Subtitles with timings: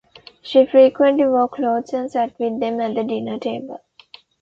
[0.41, 3.83] She frequently wore clothes and sat with them at the dinner table.